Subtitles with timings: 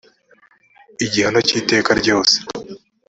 [1.05, 2.35] igihano cy iteka ryose